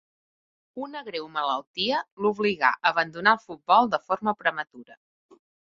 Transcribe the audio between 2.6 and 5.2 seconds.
a abandonar el futbol de forma prematura.